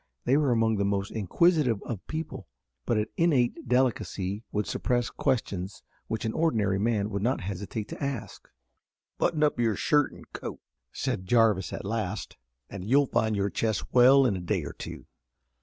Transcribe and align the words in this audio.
They 0.25 0.35
were 0.35 0.49
among 0.51 0.77
the 0.77 0.83
most 0.83 1.11
inquisitive 1.11 1.79
of 1.83 2.03
people, 2.07 2.47
but 2.87 2.97
an 2.97 3.05
innate 3.17 3.67
delicacy 3.67 4.41
would 4.51 4.65
suppress 4.65 5.11
questions 5.11 5.83
which 6.07 6.25
an 6.25 6.33
ordinary 6.33 6.79
man 6.79 7.11
would 7.11 7.21
not 7.21 7.41
hesitate 7.41 7.87
to 7.89 8.01
ask. 8.03 8.49
"Button 9.19 9.43
up 9.43 9.59
your 9.59 9.75
shirt 9.75 10.11
an' 10.11 10.23
coat," 10.33 10.59
said 10.91 11.27
Jarvis 11.27 11.71
at 11.71 11.85
last, 11.85 12.35
"an' 12.67 12.81
you'll 12.81 13.05
find 13.05 13.35
your 13.35 13.51
chest 13.51 13.93
well 13.93 14.25
in 14.25 14.35
a 14.35 14.41
day 14.41 14.63
or 14.63 14.73
two. 14.73 15.05